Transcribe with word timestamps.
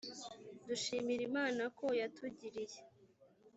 dushimira 0.67 1.21
imana 1.29 1.63
ko 1.77 1.85
yatugiriye 1.99 2.77